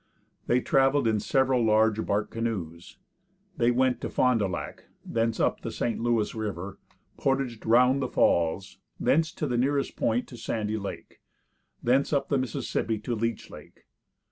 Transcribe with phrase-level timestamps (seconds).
[0.47, 2.97] They travelled in several large bark canoes.
[3.57, 5.99] They went to Fond du Lac, thence up the St.
[5.99, 6.79] Louis river,
[7.17, 11.21] portaged round the falls, thence to the nearest point to Sandy lake,
[11.83, 13.81] thence up the Mississippi to Leech lake.